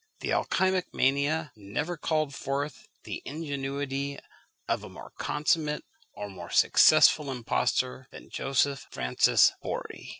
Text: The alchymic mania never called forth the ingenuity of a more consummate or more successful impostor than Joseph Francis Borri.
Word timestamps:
The 0.21 0.31
alchymic 0.31 0.91
mania 0.95 1.51
never 1.55 1.95
called 1.95 2.33
forth 2.33 2.87
the 3.03 3.21
ingenuity 3.23 4.17
of 4.67 4.83
a 4.83 4.89
more 4.89 5.11
consummate 5.19 5.85
or 6.15 6.27
more 6.27 6.49
successful 6.49 7.29
impostor 7.29 8.07
than 8.09 8.31
Joseph 8.31 8.87
Francis 8.89 9.51
Borri. 9.63 10.09